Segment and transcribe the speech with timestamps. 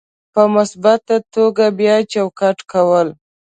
[0.33, 3.07] په مثبته توګه بیا چوکاټ کول: